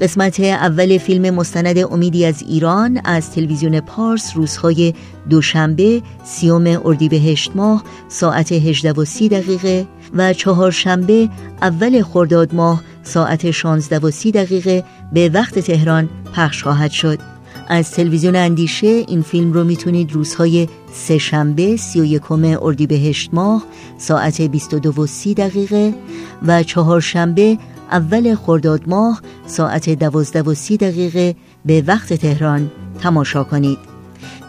[0.00, 4.94] قسمت اول فیلم مستند امیدی از ایران از تلویزیون پارس روزهای
[5.30, 9.86] دوشنبه سیوم اردیبهشت ماه ساعت 18 و 30 دقیقه.
[10.14, 11.28] و چهارشنبه
[11.62, 17.18] اول خرداد ماه ساعت 16 و 30 دقیقه به وقت تهران پخش خواهد شد.
[17.68, 23.64] از تلویزیون اندیشه این فیلم رو می‌تونید روزهای سه شنبه سی و یکم اردیبهشت ماه
[23.98, 25.94] ساعت 22 و سی دقیقه
[26.46, 27.58] و چهارشنبه
[27.92, 32.70] اول خرداد ماه ساعت دوازده و سی دقیقه به وقت تهران
[33.00, 33.91] تماشا کنید.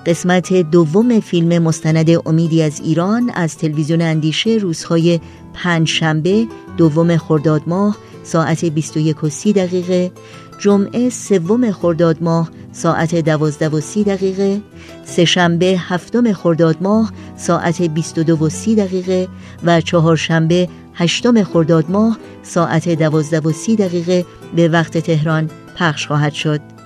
[0.05, 5.19] قسمت دوم فیلم مستند امیدی از ایران از تلویزیون اندیشه روزهای
[5.53, 10.11] پنج شنبه دوم خرداد ماه ساعت 21 و سی دقیقه
[10.59, 14.61] جمعه سوم خرداد ماه ساعت دوازده و سی دقیقه
[15.05, 19.27] سهشنبه هفتم خرداد ماه ساعت 22 و سی دقیقه
[19.63, 24.25] و چهارشنبه هشتم خرداد ماه ساعت دوازده و سی دقیقه.
[24.55, 26.82] به وقت تهران پخش خواهد شد.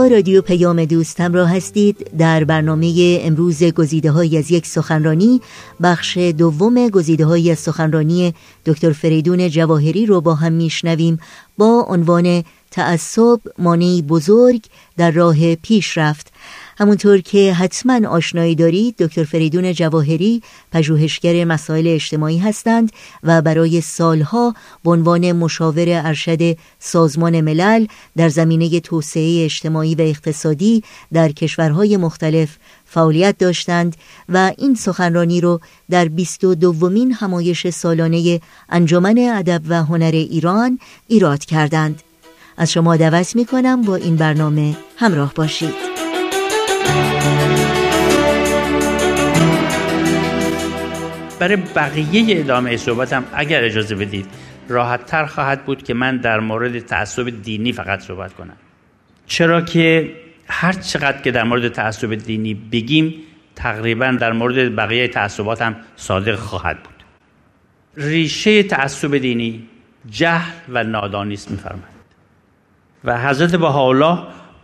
[0.08, 2.10] رادیو پیام دوست همراه هستید.
[2.18, 5.40] در برنامه امروز گزیده های از یک سخنرانی
[5.82, 8.34] بخش دوم گزیده های از سخنرانی
[8.66, 11.18] دکتر فریدون جواهری رو با هم میشنویم.
[11.58, 14.62] با عنوان تعصب مانعی بزرگ
[14.96, 16.32] در راه پیشرفت.
[16.80, 24.54] همونطور که حتما آشنایی دارید دکتر فریدون جواهری پژوهشگر مسائل اجتماعی هستند و برای سالها
[24.84, 27.86] به عنوان مشاور ارشد سازمان ملل
[28.16, 33.96] در زمینه توسعه اجتماعی و اقتصادی در کشورهای مختلف فعالیت داشتند
[34.28, 35.60] و این سخنرانی رو
[35.90, 42.02] در بیست و دومین همایش سالانه انجمن ادب و هنر ایران ایراد کردند.
[42.56, 45.87] از شما دعوت می کنم با این برنامه همراه باشید.
[51.38, 54.26] برای بقیه ادامه صحبتم اگر اجازه بدید
[54.68, 58.56] راحت تر خواهد بود که من در مورد تعصب دینی فقط صحبت کنم.
[59.26, 60.12] چرا که
[60.48, 63.14] هر چقدر که در مورد تعصب دینی بگیم
[63.56, 66.94] تقریبا در مورد بقیه تعصبات هم صادق خواهد بود.
[67.96, 69.68] ریشه تعصب دینی
[70.10, 71.98] جهل و نادانی است میفرمایند
[73.04, 74.18] و حضرت بهاءالله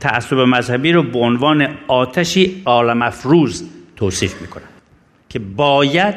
[0.04, 4.64] تعصب مذهبی رو به عنوان آتشی عالم افروز توصیف می‌کنن
[5.28, 6.14] که باید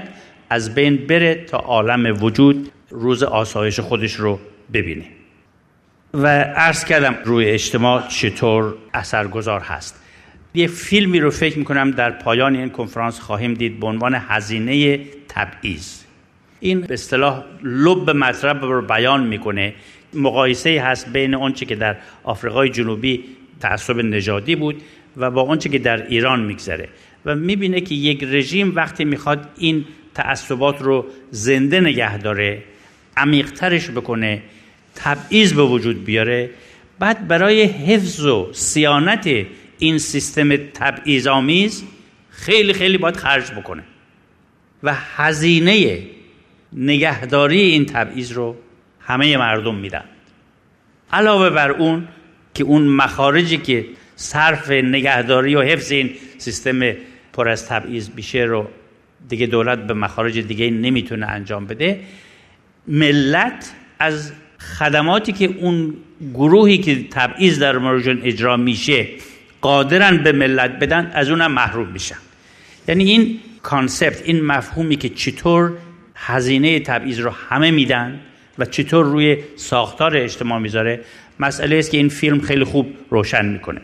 [0.50, 4.40] از بین بره تا عالم وجود روز آسایش خودش رو
[4.74, 5.06] ببینه.
[6.14, 10.04] و عرض کردم روی اجتماع چطور اثرگذار هست.
[10.54, 16.02] یه فیلمی رو فکر می‌کنم در پایان این کنفرانس خواهیم دید به عنوان هزینه تبعیض.
[16.60, 19.74] این به اصطلاح لب مطلب رو بیان می‌کنه.
[20.14, 23.24] مقایسه هست بین آنچه که در آفریقای جنوبی
[23.60, 24.82] تعصب نژادی بود
[25.18, 26.90] و با آنچه که در ایران میگذره.
[27.26, 32.64] و می‌بینه که یک رژیم وقتی می‌خواد این تعصبات رو زنده نگه داره
[33.18, 34.42] عمیقترش بکنه
[34.96, 36.50] تبعیض به وجود بیاره
[37.00, 39.30] بعد برای حفظ و سیانت
[39.80, 41.84] این سیستم تبعیض آمیز
[42.30, 43.84] خیلی خیلی باید خرج بکنه.
[44.84, 46.04] و هزینه
[46.74, 48.56] نگهداری این تبعیض رو
[49.00, 50.04] همه مردم میدن.
[51.12, 52.08] علاوه بر اون
[52.58, 56.94] که اون مخارجی که صرف نگهداری و حفظ این سیستم
[57.34, 58.68] پر از تبعیض بیشه رو
[59.30, 62.00] دیگه دولت به مخارج دیگه نمی‌تونه انجام بده.
[62.88, 64.32] ملت از
[64.80, 65.94] خدماتی که اون
[66.34, 69.08] گروهی که تبعیض در موردشون اجرا میشه
[69.62, 72.18] قادرن به ملت بدن از اونم محروم میشن.
[72.88, 75.74] یعنی این کانسپت این مفهومی که چطور
[76.16, 78.20] هزینه تبعیض رو همه میدن
[78.60, 81.00] و چطور روی ساختار اجتماع می‌ذاره
[81.40, 83.82] مسئله است که این فیلم خیلی خوب روشن می‌کنه.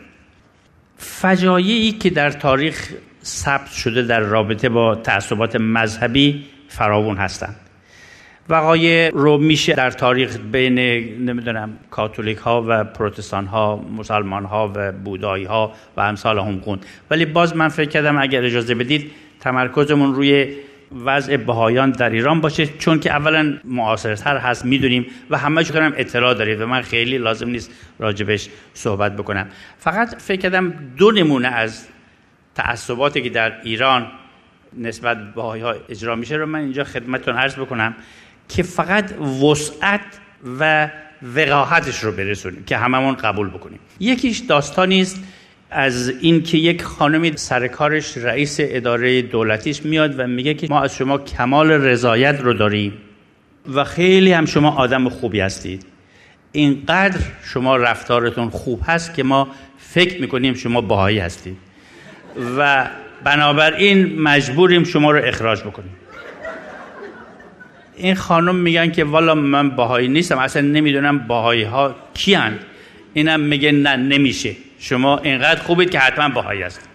[0.96, 2.92] فجایعی که در تاریخ
[3.24, 7.56] ثبت شده در رابطه با تعصبات مذهبی فراوون هستند.
[8.48, 10.78] وقایع رو میشه در تاریخ بین
[11.28, 16.86] نمی‌دونم کاتولیک ها و پروتستان ها مسلمان ها و بودایی ها و امثال هم خوند.
[17.10, 19.10] ولی باز من فکر کردم اگر اجازه بدید
[19.40, 20.54] تمرکزمون روی
[20.94, 26.34] وضع بهایان در ایران باشه چون که اولا معاصرتر هست می‌دونیم و همه کنم اطلاع
[26.34, 29.46] دارید و من خیلی لازم نیست راجبش صحبت بکنم.
[29.78, 31.86] فقط فکر کردم دو نمونه از
[32.54, 34.06] تعصباتی که در ایران
[34.78, 37.94] نسبت به ها اجرا میشه رو من اینجا خدمتتون عرض بکنم
[38.48, 40.00] که فقط وسعت
[40.60, 40.90] و
[41.22, 43.78] وقاحتش رو برسونیم که هممون قبول بکنیم.
[44.00, 45.24] یکیش داستانی است
[45.74, 51.18] از اینکه یک خانمی سرکارش رئیس اداره دولتیش میاد و میگه که ما از شما
[51.18, 52.92] کمال رضایت رو داریم
[53.74, 55.86] و خیلی هم شما آدم خوبی هستید.
[56.52, 59.48] اینقدر شما رفتارتون خوب هست که ما
[59.78, 61.56] فکر می‌کنیم شما باهایی هستید.
[62.58, 62.90] و
[63.24, 65.96] بنابراین مجبوریم شما رو اخراج بکنیم.
[67.96, 72.58] این خانم میگن که والا من باهایی نیستم اصلا نمی‌دونم باهایی ها کیان
[73.14, 74.56] اینم میگه نه نمیشه.
[74.78, 76.88] شما اینقدر خوبید که حتما باهایی هست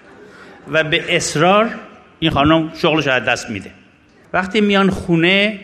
[0.72, 1.70] و به اصرار
[2.20, 3.72] این خانم شغلش از دست میده.
[4.34, 5.60] وقتی میان خونه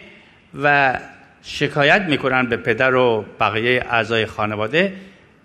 [0.63, 0.99] و
[1.43, 4.93] شکایت می‌کنن به پدر و بقیه اعضای خانواده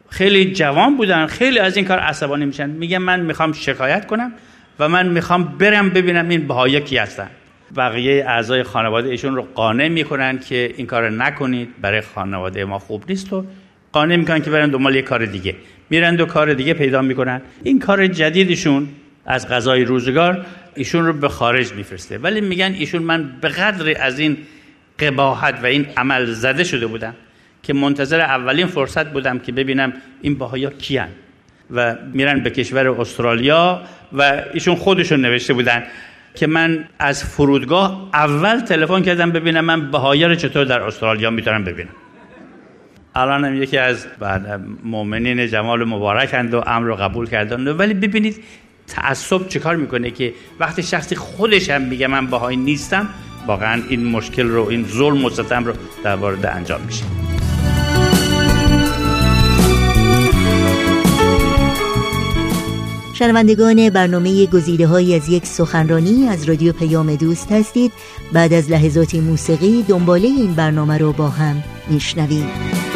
[0.08, 2.70] خیلی جوان بودن خیلی از این کار عصبانی میشن.
[2.70, 4.32] میگه من می‌خوام شکایت کنم
[4.78, 7.30] و من می‌خوام برم ببینم این بهایی کی هستن.
[7.76, 11.80] بقیه اعضای خانواده ایشون رو قانع می‌کنن که این کار نکنید.
[11.80, 13.44] برای خانواده ما خوب نیست و
[13.92, 15.54] قانع می‌کنن که برن دنبال یه کار دیگه.
[15.90, 17.42] میرن دو کار دیگه پیدا می‌کنن.
[17.62, 18.88] این کار جدیدشون
[19.26, 22.18] از غذای روزگار ایشون رو به خارج میفرسته.
[22.18, 24.36] ولی میگن ایشون من به قدر از این
[24.98, 27.14] قباحت و این عمل زده شده بودم
[27.62, 31.08] که منتظر اولین فرصت بودم که ببینم این باهایا کیان.
[31.70, 33.82] و میرن به کشور استرالیا
[34.12, 35.82] و ایشون خودشون نوشته بودن
[36.34, 41.64] که من از فرودگاه اول تلفن کردم ببینم من بهایا رو چطور در استرالیا می‌تونم
[41.64, 41.94] ببینم.
[43.14, 44.06] الان هم یکی از
[44.84, 48.44] مؤمنین جمال مبارکند و امر رو قبول کردن ولی ببینید
[48.86, 53.08] تعصب چیکار می‌کنه که وقتی شخصی خودش هم میگه من بهایی نیستم
[53.46, 55.72] واقعا این مشکل رو این ظلم و ستم رو
[56.04, 57.04] در وارد انجام میشه.
[63.14, 67.92] شنوندگان برنامه گزیده های از یک سخنرانی از رادیو پیام دوست هستید.
[68.32, 72.89] بعد از لحظات موسیقی دنباله این برنامه رو با هم میشنوید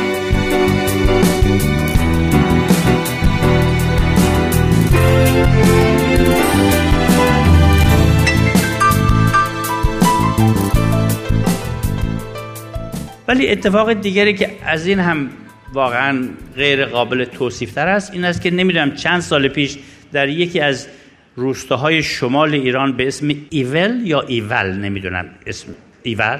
[13.29, 15.31] ولی اتفاق دیگری که از این هم
[15.73, 19.79] واقعا غیر قابل توصیف تر است این است که نمی‌دونم چند سال پیش
[20.13, 20.89] در یکی از
[21.37, 26.39] روستاهای شمال ایران به اسم ایول یا ایول نمی‌دونم اسم ایول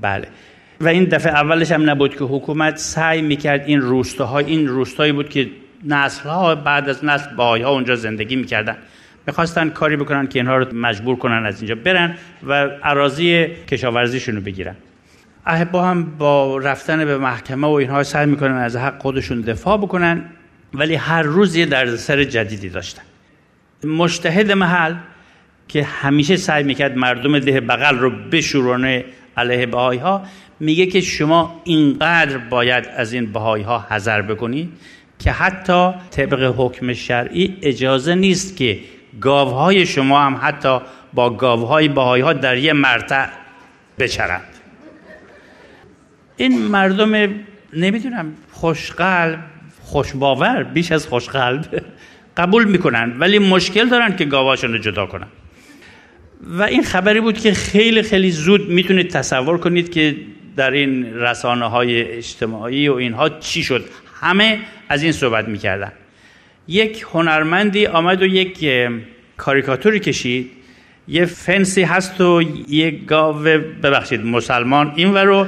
[0.00, 0.28] بله.
[0.80, 5.28] و این دفعه اولش هم نبود که حکومت سعی می‌کرد این روستاها این روستایی بود
[5.28, 5.48] که
[5.84, 8.76] نسلها بعد از نسل باهای ها اونجا زندگی می‌کردن.
[9.26, 12.14] می‌خواستن کاری بکنن که اینها رو مجبور کنن از اینجا برن
[12.46, 12.52] و
[12.82, 14.74] عراضی کشاورزیشون رو بگیرن.
[15.48, 20.24] احبا هم با رفتن به محکمه و اینها سعی می‌کنن از حق خودشون دفاع بکنن
[20.74, 23.02] ولی هر روز یه دردسر جدیدی داشتن.
[23.84, 24.94] مشتهد محل
[25.68, 29.04] که همیشه سعی می‌کرد مردم ده بغل رو بشورانه
[29.36, 30.22] علیه بهایی ها
[30.60, 34.72] میگه که شما اینقدر باید از این بهایی ها حذر بکنید
[35.18, 38.78] که حتی طبق حکم شرعی اجازه نیست که
[39.20, 40.78] گاوهای شما هم حتی
[41.14, 43.26] با گاوهای بهایی ها در یه مرتع
[43.98, 44.57] بچرند.
[46.38, 47.34] این مردم
[47.72, 49.38] نمی‌دونم خوشقلب
[49.82, 51.82] خوشباور بیش از خوشقلب
[52.36, 55.26] قبول می‌کنن ولی مشکل دارن که گاواشون رو جدا کنن.
[56.40, 60.16] و این خبری بود که خیلی خیلی زود می‌تونید تصور کنید که
[60.56, 63.84] در این رسانه های اجتماعی و اینها چی شد.
[64.20, 64.58] همه
[64.88, 65.92] از این صحبت می‌کردن.
[66.68, 68.66] یک هنرمندی آمد و یک
[69.36, 70.50] کاریکاتوری کشید.
[71.08, 73.42] یه فنسی هست و یه گاو
[73.82, 75.46] ببخشید مسلمان اینور رو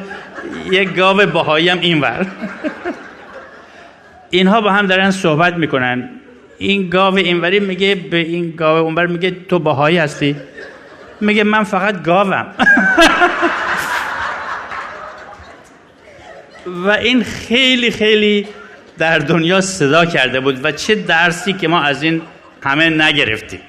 [0.71, 2.27] یه گاو بهایی هم اینور.
[4.31, 6.11] اینها با هم دارن صحبت می‌کنن.
[6.59, 10.37] این گاو اینوری میگه به این گاو اونور میگه تو باهایی هستی.
[11.21, 12.47] میگه من فقط گاوم.
[16.85, 18.47] و این خیلی خیلی
[18.99, 22.23] در دنیا صدا کرده بود و چه درسی که ما از این
[22.63, 23.61] همه نگرفتیم.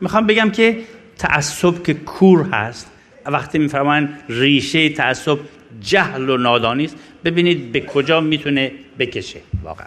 [0.00, 0.78] می‌خوام بگم که
[1.18, 2.90] تعصب که کور هست.
[3.26, 5.38] وقتی میفرمان ریشه تعصب
[5.80, 9.40] جهل و نادانی است ببینید به کجا می‌تونه بکشه.
[9.62, 9.86] واقعا.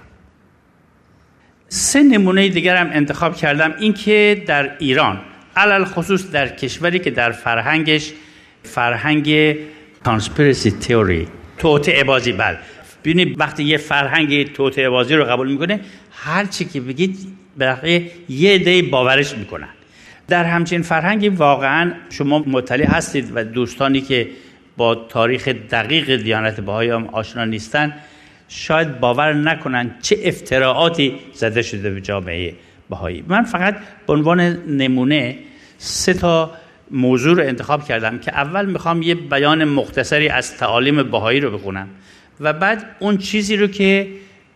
[1.67, 3.73] سه نمونه دیگر هم انتخاب کردم.
[3.79, 5.21] اینکه در ایران
[5.55, 8.13] علل خصوص در کشوری که در فرهنگش
[8.63, 9.55] فرهنگ
[10.03, 11.27] کانسپیرسی تئوری
[11.57, 12.55] توطعه بازی بل
[13.03, 15.79] ببینید وقتی یه فرهنگ توطعه بازی رو قبول می‌کنه
[16.11, 17.17] هر چی که بگید
[17.59, 19.69] بقیه یه دی باورش می‌کنن.
[20.29, 24.27] در همچین فرهنگی واقعا شما مطلع هستید و دوستانی که
[24.77, 27.93] با تاریخ دقیق دیانت بهایی هم آشنا نیستن
[28.47, 32.53] شاید باور نکنن چه افتراعاتی زده شده به جامعه
[32.89, 33.23] بهایی.
[33.27, 33.77] من فقط
[34.07, 35.37] به عنوان نمونه
[35.77, 36.51] سه تا
[36.91, 41.87] موضوع رو انتخاب کردم که اول می‌خوام یه بیان مختصری از تعالیم بهایی رو بخونم
[42.39, 44.07] و بعد اون چیزی رو که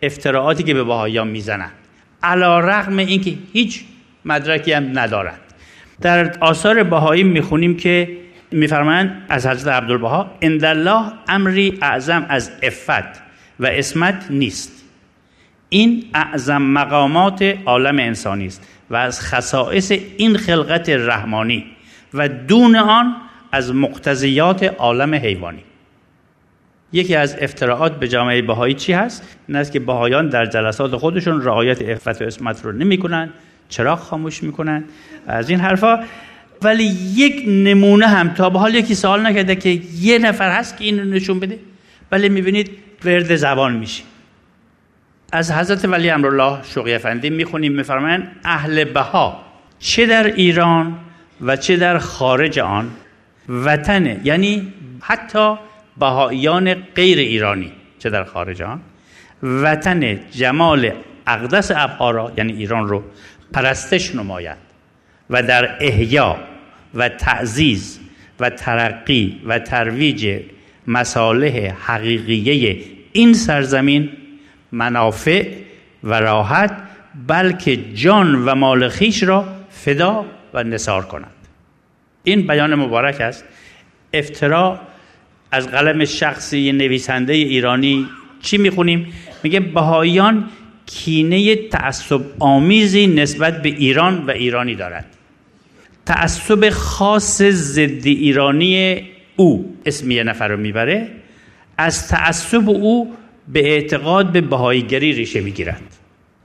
[0.01, 1.71] افتراعاتی که به بهاییان می‌زنن
[2.23, 3.83] علا رغم اینکه هیچ
[4.25, 5.52] مدرکی هم ندارند
[6.03, 8.17] در آثار بهایی می‌خونیم که
[8.51, 13.21] میفرمایند از حضرت عبدالبها ان الله امری اعظم از افت
[13.59, 14.83] و اسمت نیست.
[15.69, 21.65] این اعظم مقامات عالم انسانی است و از خصائص این خلقت رحمانی
[22.13, 23.15] و دون آن
[23.51, 25.63] از مقتضیات عالم حیوانی.
[26.93, 31.41] یکی از افتراعات به جامعه بهایی چی هست؟ این است که بهایان در جلسات خودشون
[31.41, 33.29] رعایت افت و اسمت رو نمی‌کنن.
[33.73, 34.83] چرا خاموش می‌کنن.
[35.27, 35.99] از این حرفا.
[36.61, 36.83] ولی
[37.15, 39.69] یک نمونه هم تا به حال یکی سوال نکرده که
[39.99, 41.59] یه نفر هست که اینو نشون بده.
[42.11, 42.71] ولی می‌بینید
[43.05, 44.03] ورد زبان میشه.
[45.31, 49.45] از حضرت ولی امرالله شوقی افندی می‌خونیم میفرمایند اهل بها
[49.79, 50.95] چه در ایران
[51.41, 52.89] و چه در خارج آن
[53.49, 55.55] وطن یعنی حتی
[55.97, 58.81] بهاییان غیر ایرانی چه در خارج آن
[59.43, 60.91] وطن جمال
[61.27, 63.03] اقدس ابها یعنی ایران رو
[63.53, 64.57] پرستش نماید
[65.29, 66.37] و در احیا
[66.93, 67.99] و تعزیز
[68.39, 70.41] و ترقی و ترویج
[70.87, 74.09] مصالح حقیقیه این سرزمین
[74.71, 75.47] منافع
[76.03, 76.77] و راحت
[77.27, 81.31] بلکه جان و مال خیش را فدا و نصار کنند
[82.23, 83.45] این بیان مبارک است
[84.13, 84.79] افترا
[85.51, 88.07] از قلم شخصی نویسنده ایرانی
[88.41, 90.49] چی می‌خونیم؟ میگه بهاییان
[90.85, 95.05] کینه تعصب آمیزی نسبت به ایران و ایرانی دارد.
[96.05, 99.01] تعصب خاص ضد ایرانی
[99.35, 101.07] او اسم یه نفر رو می‌بره.
[101.77, 103.13] از تعصب او
[103.47, 105.81] به اعتقاد به بهاییگری ریشه می‌گیرد.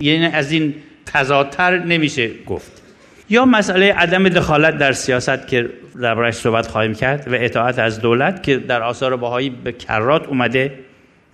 [0.01, 0.75] یعنی از این
[1.07, 2.83] تضادتر نمیشه گفت.
[3.31, 5.71] یا مسئله عدم دخالت در سیاست که
[6.03, 10.79] دربارش صحبت خواهیم کرد و اطاعت از دولت که در آثار بهایی به کرات اومده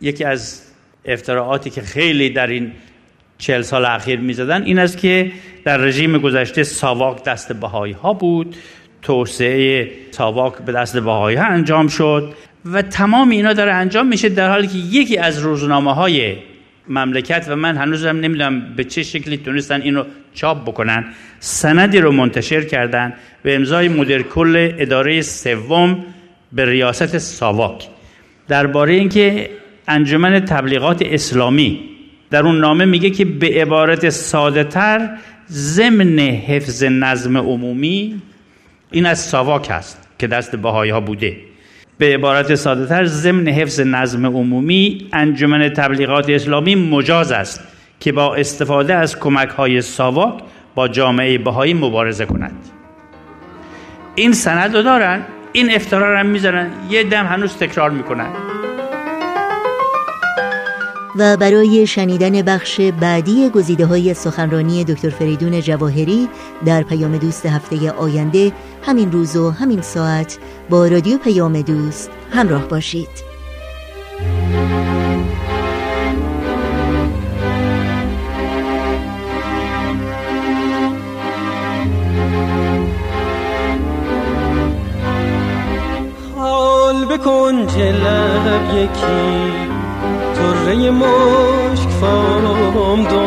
[0.01, 0.63] یکی از
[1.05, 2.73] افتراعاتی که خیلی در این
[3.39, 5.33] چهل سال اخیر می‌زدن این است که
[5.65, 8.57] در رژیم گذشته ساواک دست بهایی ها بود.
[9.03, 14.49] توسعه ساواک به دست بهایی ها انجام شد و تمام اینا داره انجام میشه در
[14.49, 16.37] حالی که یکی از روزنامه های
[16.89, 20.05] مملکت و من هنوزم نمی‌دونم به چه شکلی تونستن اینو
[20.35, 21.05] چاپ بکنن
[21.41, 23.13] سندی رو منتشر کردن
[23.43, 26.05] به امضای مدیر کل اداره سوم
[26.53, 27.89] به ریاست ساواک.
[28.49, 29.51] درباره اینکه
[29.89, 31.94] انجمن تبلیغات اسلامی
[32.31, 35.11] در اون نامه میگه که به عبارت ساده تر
[35.51, 38.23] ضمن حفظ نظم عمومی
[38.91, 41.37] این از ساواک هست که دست بهایی ها بوده.
[41.99, 47.61] به عبارت ساده تر ضمن حفظ نظم عمومی انجمن تبلیغات اسلامی مجاز است
[48.01, 50.35] که با استفاده از کمک های ساواک
[50.75, 52.57] با جامعه بهایی مبارزه کند.
[54.15, 55.23] این سند رو دارن
[55.53, 58.44] این افترار هم می‌زنن یه دم هنوز تکرار می‌کنن.
[61.17, 66.29] و برای شنیدن بخش بعدی گزیده های سخنرانی دکتر فریدون جواهری
[66.67, 68.53] در پیام دوست هفته آینده
[68.83, 70.39] همین روز و همین ساعت
[70.71, 73.09] با رادیو پیام دوست همراه باشید.
[86.37, 89.74] حال بکن لب یکی.
[90.45, 93.25] طره مشک فام دو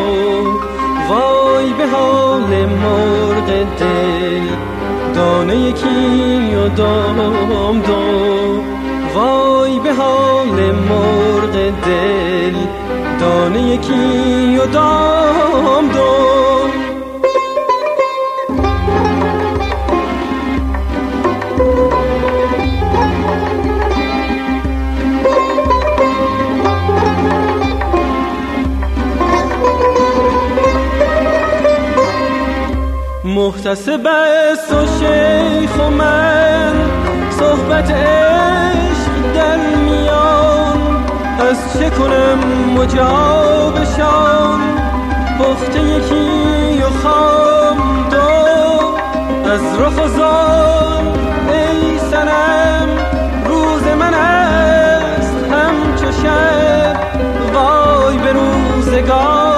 [1.09, 3.47] وای به حال مرغ
[3.79, 4.47] دل.
[5.15, 8.61] دانه یکی و دام دو
[9.15, 11.53] وای به حال مرغ
[11.85, 12.55] دل.
[13.19, 16.56] دانه یکی و دام دو
[33.47, 36.73] محتسب است و شیخ و من.
[37.39, 41.05] صحبت عشق در میان.
[41.39, 42.39] از چه کنم
[42.75, 44.59] مجابشان
[45.39, 48.27] پخته یکی و خام دو.
[49.51, 51.05] از رخ و زان
[51.49, 52.89] ای سنم
[53.45, 56.99] روز من است همچو شب.
[57.53, 59.56] وای به روزگار.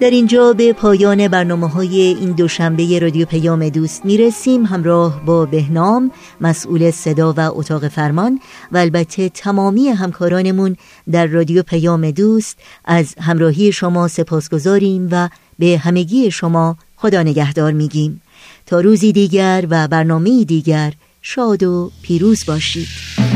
[0.00, 4.66] در اینجا به پایان برنامه های این دوشنبه رادیو پیام دوست می‌رسیم.
[4.66, 8.40] همراه با بهنام مسئول صدا و اتاق فرمان
[8.72, 10.76] و البته تمامی همکارانمون
[11.10, 12.58] در رادیو پیام دوست.
[12.84, 15.28] از همراهی شما سپاسگزاریم و
[15.58, 18.22] به همگی شما خدا نگهدار میگیم.
[18.66, 20.92] تا روزی دیگر و برنامه دیگر
[21.22, 23.27] شاد و پیروز باشید.